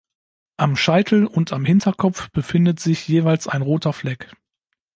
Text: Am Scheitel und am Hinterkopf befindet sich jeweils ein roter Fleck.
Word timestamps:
Am 0.57 0.75
Scheitel 0.77 1.27
und 1.27 1.53
am 1.53 1.63
Hinterkopf 1.63 2.31
befindet 2.31 2.79
sich 2.79 3.07
jeweils 3.07 3.47
ein 3.47 3.61
roter 3.61 3.93
Fleck. 3.93 4.35